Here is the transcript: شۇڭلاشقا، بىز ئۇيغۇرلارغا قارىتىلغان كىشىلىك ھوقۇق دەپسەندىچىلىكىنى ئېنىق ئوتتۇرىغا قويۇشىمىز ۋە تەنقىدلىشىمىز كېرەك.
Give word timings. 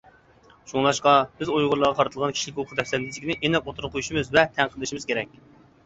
شۇڭلاشقا، 0.71 1.13
بىز 1.41 1.51
ئۇيغۇرلارغا 1.57 1.97
قارىتىلغان 2.01 2.35
كىشىلىك 2.39 2.59
ھوقۇق 2.63 2.75
دەپسەندىچىلىكىنى 2.83 3.39
ئېنىق 3.39 3.71
ئوتتۇرىغا 3.71 3.97
قويۇشىمىز 4.01 4.37
ۋە 4.39 4.51
تەنقىدلىشىمىز 4.61 5.11
كېرەك. 5.13 5.43